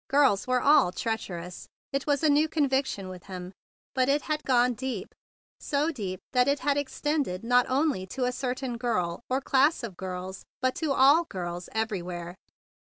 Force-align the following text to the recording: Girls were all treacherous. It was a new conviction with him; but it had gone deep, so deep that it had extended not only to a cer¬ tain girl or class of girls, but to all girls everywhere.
Girls 0.07 0.47
were 0.47 0.61
all 0.63 0.91
treacherous. 0.91 1.67
It 1.93 2.07
was 2.07 2.23
a 2.23 2.29
new 2.29 2.49
conviction 2.49 3.07
with 3.07 3.25
him; 3.25 3.51
but 3.93 4.09
it 4.09 4.23
had 4.23 4.41
gone 4.43 4.73
deep, 4.73 5.13
so 5.59 5.91
deep 5.91 6.19
that 6.33 6.47
it 6.47 6.61
had 6.61 6.75
extended 6.75 7.43
not 7.43 7.69
only 7.69 8.07
to 8.07 8.25
a 8.25 8.29
cer¬ 8.31 8.55
tain 8.55 8.77
girl 8.77 9.21
or 9.29 9.41
class 9.41 9.83
of 9.83 9.95
girls, 9.97 10.43
but 10.59 10.73
to 10.77 10.91
all 10.91 11.25
girls 11.25 11.69
everywhere. 11.71 12.33